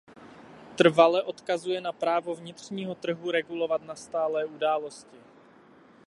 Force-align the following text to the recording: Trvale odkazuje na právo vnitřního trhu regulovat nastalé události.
Trvale 0.75 1.23
odkazuje 1.23 1.81
na 1.81 1.91
právo 1.91 2.35
vnitřního 2.35 2.95
trhu 2.95 3.31
regulovat 3.31 3.81
nastalé 3.85 4.45
události. 4.45 5.17